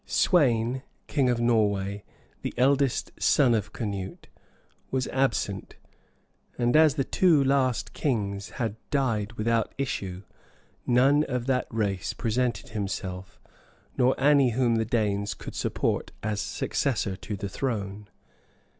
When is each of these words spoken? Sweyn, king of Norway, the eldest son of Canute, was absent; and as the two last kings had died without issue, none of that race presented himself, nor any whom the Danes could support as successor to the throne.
Sweyn, 0.07 0.81
king 1.05 1.29
of 1.29 1.39
Norway, 1.39 2.03
the 2.41 2.55
eldest 2.57 3.11
son 3.21 3.53
of 3.53 3.71
Canute, 3.71 4.29
was 4.89 5.05
absent; 5.09 5.75
and 6.57 6.75
as 6.75 6.95
the 6.95 7.03
two 7.03 7.43
last 7.43 7.93
kings 7.93 8.49
had 8.57 8.77
died 8.89 9.33
without 9.33 9.75
issue, 9.77 10.23
none 10.87 11.23
of 11.25 11.45
that 11.45 11.67
race 11.69 12.13
presented 12.13 12.69
himself, 12.69 13.39
nor 13.95 14.19
any 14.19 14.49
whom 14.53 14.77
the 14.77 14.85
Danes 14.85 15.35
could 15.35 15.53
support 15.53 16.11
as 16.23 16.41
successor 16.41 17.15
to 17.17 17.35
the 17.37 17.47
throne. 17.47 18.07